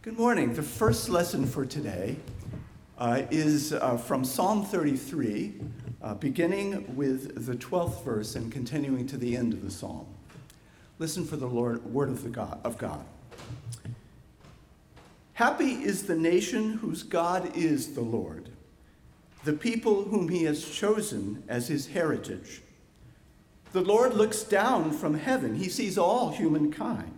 [0.00, 0.54] Good morning.
[0.54, 2.14] The first lesson for today
[2.98, 5.54] uh, is uh, from Psalm 33,
[6.00, 10.06] uh, beginning with the 12th verse and continuing to the end of the psalm.
[11.00, 13.04] Listen for the Lord, word of, the God, of God.
[15.32, 18.50] Happy is the nation whose God is the Lord,
[19.42, 22.62] the people whom he has chosen as his heritage.
[23.72, 27.17] The Lord looks down from heaven, he sees all humankind.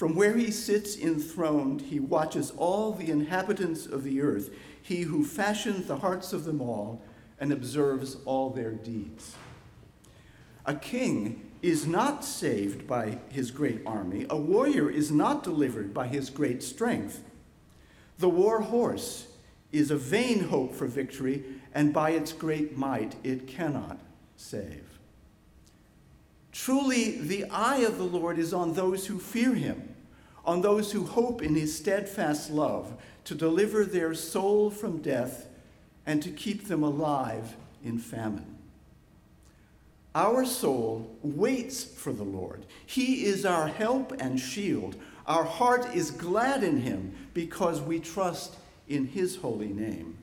[0.00, 4.48] From where he sits enthroned, he watches all the inhabitants of the earth,
[4.80, 7.02] he who fashioned the hearts of them all
[7.38, 9.36] and observes all their deeds.
[10.64, 16.06] A king is not saved by his great army, a warrior is not delivered by
[16.06, 17.22] his great strength.
[18.16, 19.26] The war horse
[19.70, 21.44] is a vain hope for victory,
[21.74, 24.00] and by its great might it cannot
[24.38, 24.98] save.
[26.52, 29.89] Truly, the eye of the Lord is on those who fear him,
[30.44, 32.92] on those who hope in his steadfast love,
[33.24, 35.46] to deliver their soul from death
[36.06, 38.56] and to keep them alive in famine.
[40.14, 42.66] Our soul waits for the Lord.
[42.84, 44.96] He is our help and shield.
[45.26, 48.56] Our heart is glad in him because we trust
[48.88, 50.18] in his holy name.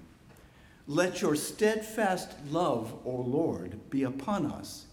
[0.87, 4.87] Let your steadfast love, O Lord, be upon us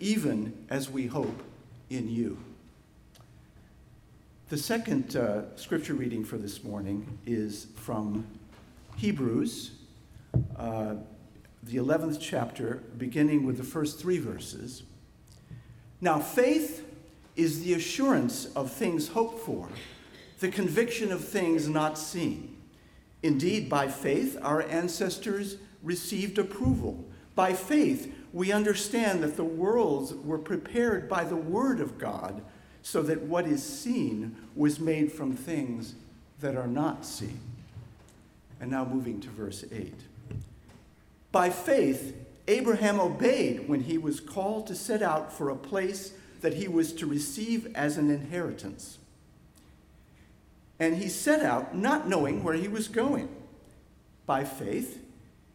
[0.00, 1.42] even as we hope
[1.90, 2.38] in you.
[4.50, 8.26] The second uh, scripture reading for this morning is from
[8.96, 9.70] Hebrews,
[10.56, 10.96] uh,
[11.62, 14.82] the 11th chapter, beginning with the first three verses.
[16.00, 16.84] Now, faith
[17.36, 19.68] is the assurance of things hoped for,
[20.40, 22.56] the conviction of things not seen.
[23.22, 27.04] Indeed, by faith, our ancestors received approval.
[27.36, 32.42] By faith, we understand that the worlds were prepared by the Word of God,
[32.82, 35.94] so that what is seen was made from things
[36.40, 37.40] that are not seen.
[38.60, 39.94] And now moving to verse 8.
[41.32, 42.16] By faith,
[42.48, 46.92] Abraham obeyed when he was called to set out for a place that he was
[46.94, 48.98] to receive as an inheritance.
[50.78, 53.28] And he set out not knowing where he was going.
[54.26, 55.04] By faith,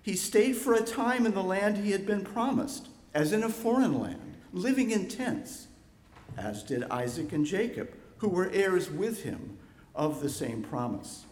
[0.01, 3.49] he stayed for a time in the land he had been promised, as in a
[3.49, 5.67] foreign land, living in tents,
[6.37, 9.57] as did Isaac and Jacob, who were heirs with him
[9.93, 11.25] of the same promise.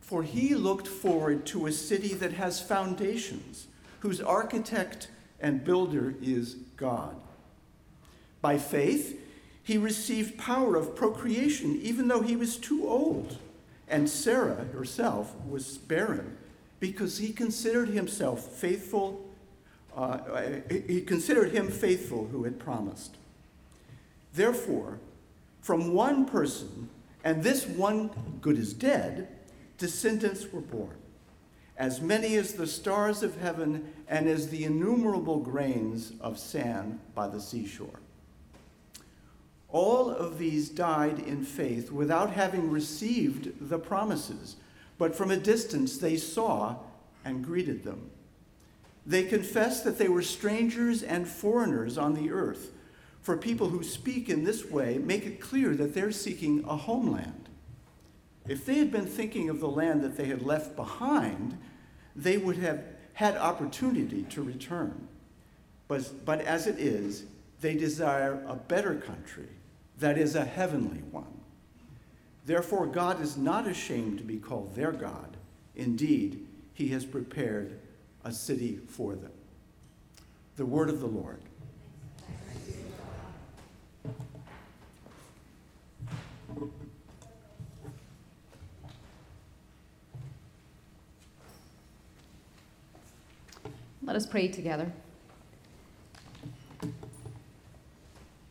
[0.00, 3.66] For he looked forward to a city that has foundations,
[4.00, 5.08] whose architect
[5.40, 7.16] and builder is God.
[8.40, 9.20] By faith,
[9.62, 13.36] he received power of procreation even though he was too old,
[13.86, 16.38] and Sarah herself was barren
[16.80, 19.28] because he considered himself faithful.
[19.94, 23.16] Uh, he considered him faithful who had promised.
[24.38, 25.00] Therefore,
[25.60, 26.88] from one person,
[27.24, 28.10] and this one
[28.40, 29.26] good is dead,
[29.78, 30.96] descendants were born,
[31.76, 37.26] as many as the stars of heaven and as the innumerable grains of sand by
[37.26, 37.98] the seashore.
[39.70, 44.54] All of these died in faith without having received the promises
[44.98, 46.76] but from a distance they saw
[47.24, 48.08] and greeted them.
[49.04, 52.70] They confessed that they were strangers and foreigners on the earth.
[53.28, 57.50] For people who speak in this way, make it clear that they're seeking a homeland.
[58.48, 61.58] If they had been thinking of the land that they had left behind,
[62.16, 65.08] they would have had opportunity to return.
[65.88, 67.24] But, but as it is,
[67.60, 69.50] they desire a better country,
[69.98, 71.38] that is, a heavenly one.
[72.46, 75.36] Therefore, God is not ashamed to be called their God.
[75.76, 77.78] Indeed, he has prepared
[78.24, 79.32] a city for them.
[80.56, 81.42] The word of the Lord.
[94.08, 94.90] Let us pray together.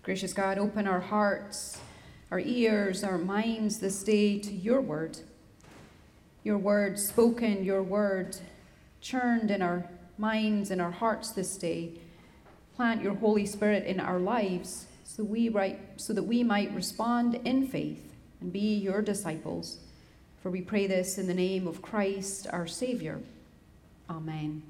[0.04, 1.80] Gracious God, open our hearts
[2.30, 5.18] our ears, our minds this day to your word.
[6.44, 8.38] Your word spoken, your word
[9.02, 9.90] churned in our
[10.20, 11.94] minds and our hearts this day.
[12.76, 15.52] Plant your Holy Spirit in our lives so, we
[15.96, 19.80] so that we might respond in faith and be your disciples.
[20.44, 23.22] For we pray this in the name of Christ our Savior.
[24.08, 24.62] Amen.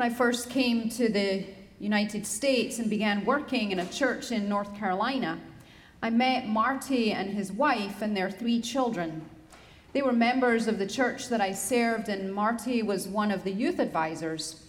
[0.00, 1.44] When I first came to the
[1.78, 5.38] United States and began working in a church in North Carolina.
[6.02, 9.28] I met Marty and his wife and their three children.
[9.92, 13.52] They were members of the church that I served, and Marty was one of the
[13.52, 14.64] youth advisors.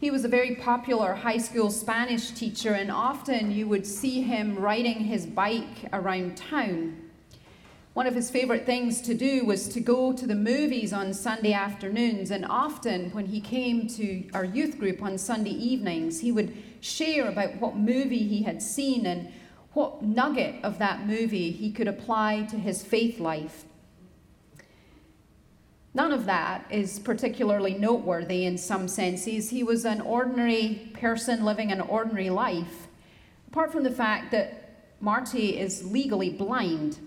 [0.00, 4.56] He was a very popular high school Spanish teacher, and often you would see him
[4.56, 6.96] riding his bike around town.
[7.98, 11.52] One of his favorite things to do was to go to the movies on Sunday
[11.52, 16.56] afternoons, and often when he came to our youth group on Sunday evenings, he would
[16.80, 19.32] share about what movie he had seen and
[19.72, 23.64] what nugget of that movie he could apply to his faith life.
[25.92, 29.50] None of that is particularly noteworthy in some senses.
[29.50, 32.86] He was an ordinary person living an ordinary life,
[33.48, 37.00] apart from the fact that Marty is legally blind.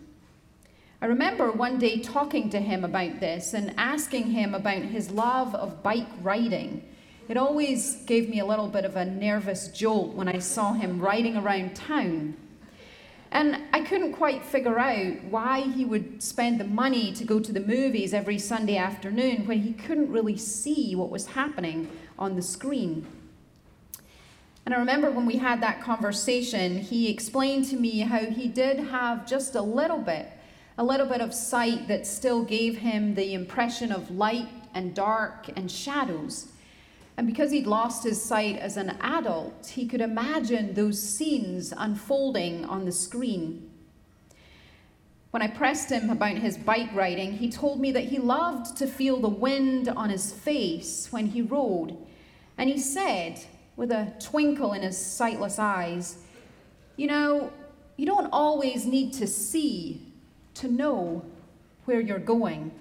[1.03, 5.55] I remember one day talking to him about this and asking him about his love
[5.55, 6.87] of bike riding.
[7.27, 11.01] It always gave me a little bit of a nervous jolt when I saw him
[11.01, 12.35] riding around town.
[13.31, 17.51] And I couldn't quite figure out why he would spend the money to go to
[17.51, 21.89] the movies every Sunday afternoon when he couldn't really see what was happening
[22.19, 23.07] on the screen.
[24.67, 28.77] And I remember when we had that conversation, he explained to me how he did
[28.77, 30.27] have just a little bit,
[30.77, 35.49] a little bit of sight that still gave him the impression of light and dark
[35.55, 36.47] and shadows.
[37.17, 42.65] And because he'd lost his sight as an adult, he could imagine those scenes unfolding
[42.65, 43.69] on the screen.
[45.31, 48.87] When I pressed him about his bike riding, he told me that he loved to
[48.87, 51.97] feel the wind on his face when he rode.
[52.57, 53.39] And he said,
[53.75, 56.17] with a twinkle in his sightless eyes,
[56.97, 57.53] You know,
[57.97, 60.10] you don't always need to see
[60.55, 61.23] to know
[61.85, 62.71] where you're going.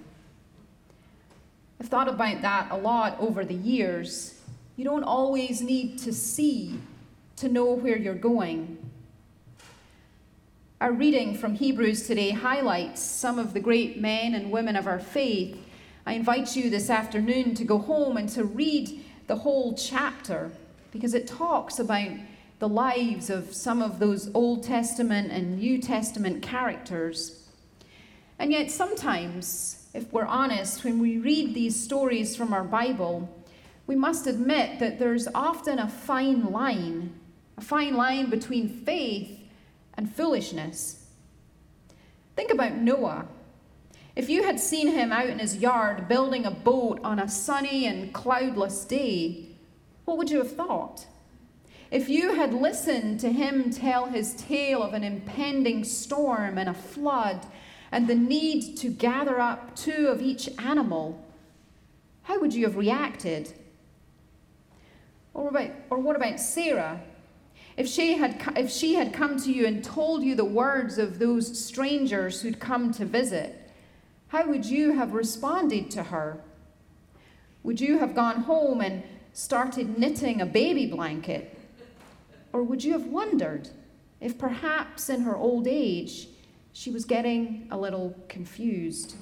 [1.81, 4.39] I've thought about that a lot over the years.
[4.77, 6.79] You don't always need to see
[7.37, 8.79] to know where you're going.
[10.81, 14.99] Our reading from Hebrews today highlights some of the great men and women of our
[14.99, 15.57] faith.
[16.07, 20.51] I invite you this afternoon to go home and to read the whole chapter
[20.91, 22.11] because it talks about
[22.59, 27.45] the lives of some of those Old Testament and New Testament characters.
[28.41, 33.29] And yet, sometimes if we're honest, when we read these stories from our Bible,
[33.87, 37.13] we must admit that there's often a fine line,
[37.59, 39.41] a fine line between faith
[39.95, 41.07] and foolishness.
[42.35, 43.27] Think about Noah.
[44.17, 47.85] If you had seen him out in his yard building a boat on a sunny
[47.85, 49.49] and cloudless day,
[50.07, 51.07] what would you have thought?
[51.91, 56.75] If you had listened to him tell his tale of an impending storm and a
[56.75, 57.45] flood
[57.93, 61.25] and the need to gather up two of each animal,
[62.23, 63.53] how would you have reacted?
[65.35, 67.01] Or, about, or what about Sarah?
[67.77, 71.19] If she, had, if she had come to you and told you the words of
[71.19, 73.71] those strangers who'd come to visit,
[74.29, 76.41] how would you have responded to her?
[77.63, 79.03] Would you have gone home and
[79.33, 81.59] started knitting a baby blanket?
[82.53, 83.69] Or would you have wondered
[84.21, 86.29] if perhaps in her old age
[86.73, 89.17] she was getting a little confused.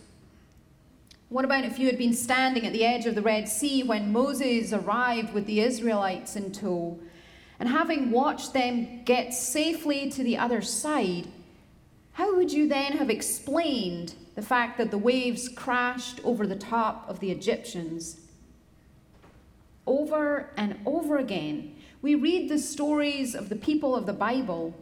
[1.28, 4.12] What about if you had been standing at the edge of the Red Sea when
[4.12, 6.98] Moses arrived with the Israelites in tow,
[7.60, 11.26] and having watched them get safely to the other side,
[12.12, 17.08] how would you then have explained the fact that the waves crashed over the top
[17.08, 18.20] of the Egyptians?
[19.86, 24.74] Over and over again, we read the stories of the people of the Bible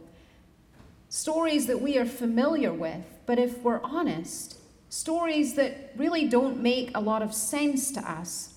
[1.09, 4.57] stories that we are familiar with, but if we're honest,
[4.89, 8.53] stories that really don't make a lot of sense to us.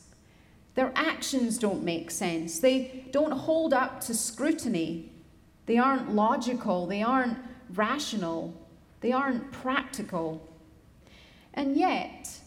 [0.75, 2.61] Their actions don't make sense.
[2.61, 5.13] They don't hold up to scrutiny.
[5.67, 6.87] They aren't logical.
[6.87, 7.39] They aren't
[7.75, 8.55] rational.
[9.01, 10.47] They aren't practical.
[11.55, 12.41] And yet,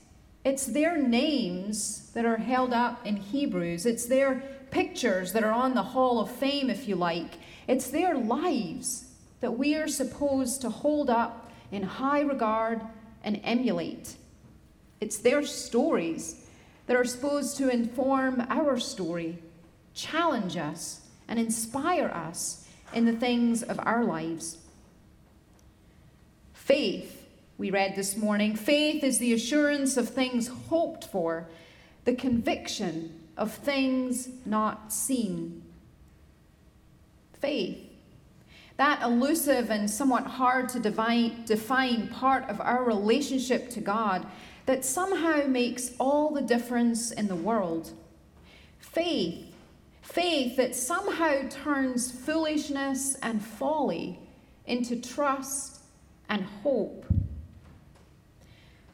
[0.46, 3.86] it's their names that are held up in Hebrews.
[3.86, 7.34] It's their pictures that are on the Hall of Fame, if you like.
[7.68, 9.13] It's their lives
[9.44, 12.80] that we are supposed to hold up in high regard
[13.26, 14.16] and emulate.
[15.02, 16.46] It's their stories
[16.88, 19.38] that are supposed to inform our story,
[19.94, 24.60] challenge us, and inspire us in the things of our lives.
[26.54, 31.50] Faith, we read this morning, faith is the assurance of things hoped for,
[32.06, 35.64] the conviction of things not seen.
[37.42, 37.90] Faith
[38.78, 44.26] that elusive and somewhat hard to divine, define part of our relationship to God
[44.66, 47.92] that somehow makes all the difference in the world.
[48.80, 49.54] Faith,
[50.02, 54.20] faith that somehow turns foolishness and folly
[54.66, 55.82] into trust
[56.30, 57.06] and hope.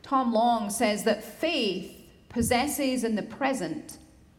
[0.02, 1.96] Tom Long says that faith
[2.30, 3.98] possesses in the present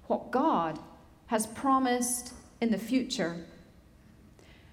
[0.09, 0.79] what God
[1.27, 3.47] has promised in the future.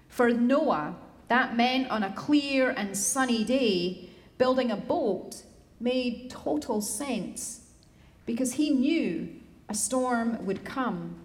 [0.08, 0.96] For Noah,
[1.28, 5.42] that meant on a clear and sunny day, building a boat
[5.80, 7.60] made total sense
[8.26, 9.28] because he knew
[9.68, 11.16] a storm would come.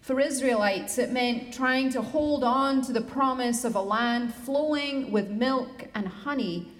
[0.00, 5.10] For Israelites, it meant trying to hold on to the promise of a land flowing
[5.10, 6.70] with milk and honey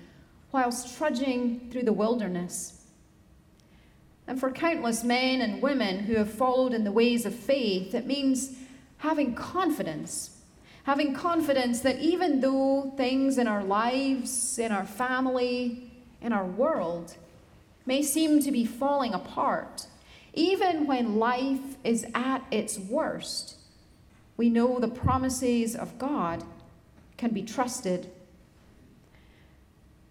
[0.53, 2.85] whilst trudging through the wilderness.
[4.27, 8.07] And for countless men and women who have followed in the ways of faith, it
[8.07, 8.57] means
[8.99, 10.34] having confidence
[10.85, 17.17] having confidence that even though things in our lives, in our family, in our world
[17.87, 19.87] may seem to be falling apart,
[20.35, 23.57] even when life is at its worst,
[24.37, 26.45] we know the promises of God
[27.17, 28.11] can be trusted.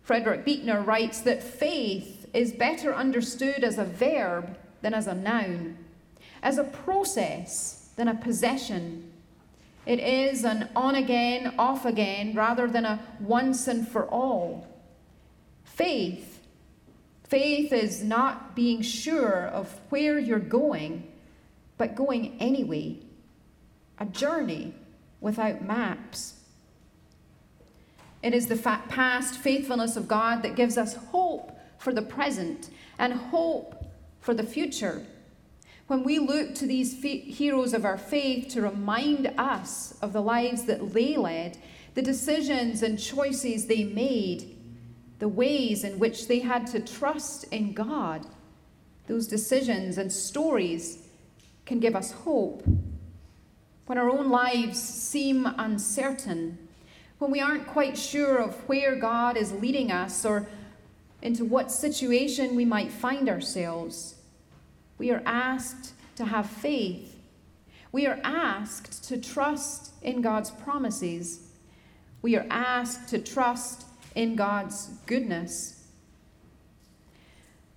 [0.02, 5.78] Frederick Buechner writes that faith is better understood as a verb than as a noun,
[6.42, 9.03] as a process than a possession
[9.86, 14.68] it is an on again, off again, rather than a once and for all.
[15.64, 16.42] Faith.
[17.24, 21.12] Faith is not being sure of where you're going,
[21.78, 22.98] but going anyway.
[24.00, 24.74] A journey
[25.20, 26.36] without maps.
[28.22, 33.14] It is the past faithfulness of God that gives us hope for the present and
[33.14, 33.86] hope
[34.22, 35.06] for the future.
[35.88, 40.64] When we look to these heroes of our faith to remind us of the lives
[40.64, 41.58] that they led,
[41.94, 44.56] the decisions and choices they made,
[45.20, 48.26] the ways in which they had to trust in God,
[49.08, 51.00] those decisions and stories
[51.66, 52.64] can give us hope.
[53.86, 56.58] When our own lives seem uncertain,
[57.20, 60.48] when we aren't quite sure of where God is leading us or
[61.22, 64.16] into what situation we might find ourselves,
[65.04, 67.20] we are asked to have faith.
[67.92, 71.42] We are asked to trust in God's promises.
[72.22, 75.84] We are asked to trust in God's goodness.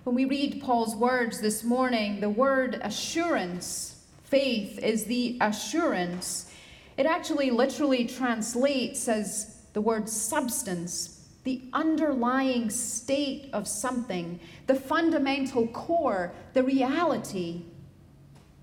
[0.04, 6.52] When we read Paul's words this morning, the word assurance, faith, is the assurance.
[6.97, 11.15] It actually literally translates as the word substance
[11.47, 17.62] the underlying state of something, the fundamental core, the reality,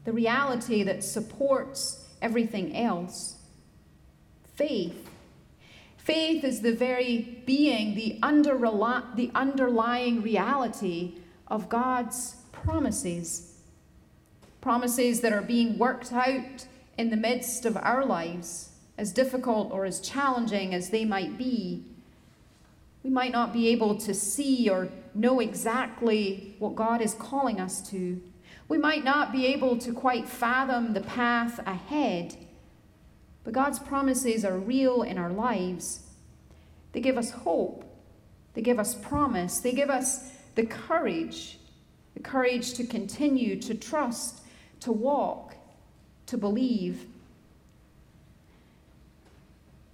[0.04, 3.38] the reality that supports everything else.
[4.56, 5.10] Faith.
[5.96, 11.16] Faith is the very being, the, underli- the underlying reality
[11.48, 13.60] of God's promises.
[14.60, 19.86] Promises that are being worked out in the midst of our lives, as difficult or
[19.86, 21.86] as challenging as they might be
[23.04, 27.88] we might not be able to see or know exactly what God is calling us
[27.90, 28.22] to.
[28.68, 32.38] We might not be able to quite fathom the path ahead.
[33.44, 36.04] But God's promises are real in our lives.
[36.94, 37.84] They give us hope,
[38.54, 41.60] they give us promise, they give us the courage
[42.14, 44.42] the courage to continue, to trust,
[44.82, 45.56] to walk,
[46.28, 47.08] to believe.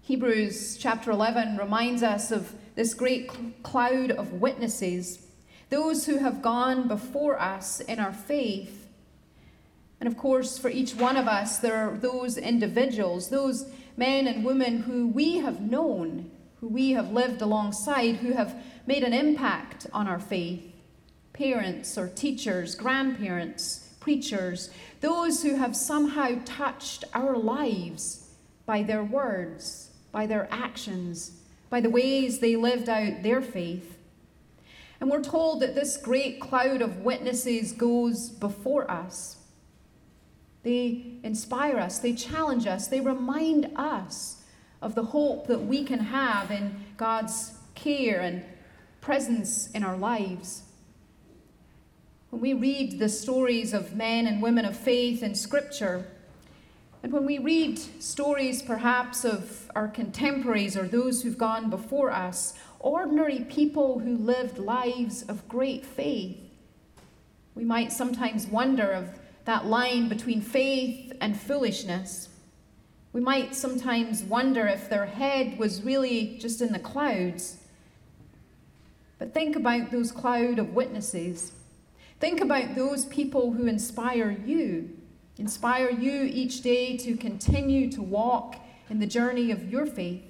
[0.01, 3.29] Hebrews chapter 11 reminds us of this great
[3.61, 5.27] cloud of witnesses,
[5.69, 8.87] those who have gone before us in our faith.
[9.99, 14.45] And of course, for each one of us, there are those individuals, those men and
[14.45, 16.31] women who we have known,
[16.61, 18.55] who we have lived alongside, who have
[18.87, 20.63] made an impact on our faith
[21.33, 24.69] parents or teachers, grandparents, preachers,
[25.01, 28.29] those who have somehow touched our lives
[28.65, 31.38] by their words, by their actions,
[31.69, 33.97] by the ways they lived out their faith.
[34.99, 39.37] And we're told that this great cloud of witnesses goes before us.
[40.63, 44.43] They inspire us, they challenge us, they remind us
[44.81, 48.43] of the hope that we can have in God's care and
[48.99, 50.63] presence in our lives.
[52.29, 56.05] When we read the stories of men and women of faith in Scripture,
[57.01, 62.53] and when we read stories perhaps of our contemporaries or those who've gone before us,
[62.79, 66.37] ordinary people who lived lives of great faith,
[67.55, 72.29] we might sometimes wonder of that line between faith and foolishness.
[73.13, 77.57] We might sometimes wonder if their head was really just in the clouds.
[79.17, 81.53] But think about those cloud of witnesses.
[82.19, 84.98] Think about those people who inspire you
[85.39, 88.57] Inspire you each day to continue to walk
[88.89, 90.21] in the journey of your faith,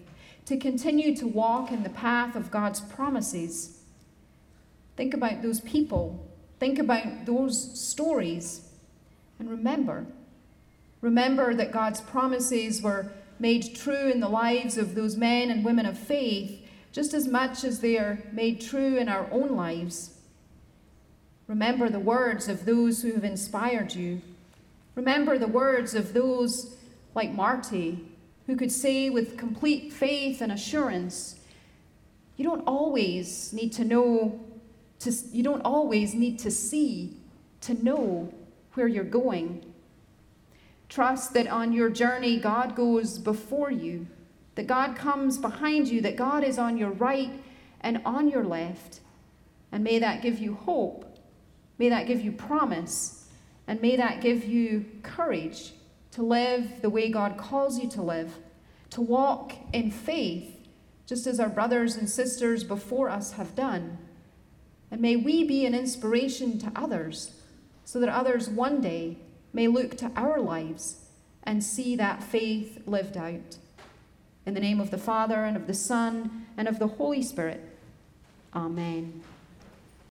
[0.46, 3.82] to continue to walk in the path of God's promises.
[4.96, 6.25] Think about those people,
[6.60, 8.70] think about those stories,
[9.39, 10.06] and remember
[11.01, 15.86] Remember that God's promises were made true in the lives of those men and women
[15.86, 16.62] of faith
[16.92, 20.16] just as much as they are made true in our own lives.
[21.48, 24.22] Remember the words of those who have inspired you.
[25.00, 26.75] Remember the words of those
[27.15, 28.06] like Marty,
[28.48, 31.39] who could say with complete faith and assurance,
[32.36, 34.41] You don't always need to know,
[35.00, 37.15] to, you don't always need to see
[37.62, 38.34] to know
[38.74, 39.63] where you're going.
[40.89, 44.06] Trust that on your journey, God goes before you,
[44.56, 47.32] that God comes behind you, that God is on your right
[47.79, 49.00] and on your left.
[49.72, 51.06] And may that give you hope.
[51.77, 53.28] May that give you promise.
[53.69, 55.73] And may that give you courage
[56.13, 58.33] to live the way God calls you to live,
[58.89, 60.67] to walk in faith,
[61.05, 63.99] just as our brothers and sisters before us have done.
[64.89, 67.35] And may we be an inspiration to others
[67.85, 69.17] so that others one day
[69.53, 71.05] may look to our lives
[71.43, 73.57] and see that faith lived out.
[74.47, 77.61] In the name of the Father, and of the Son, and of the Holy Spirit.
[78.51, 79.21] Amen.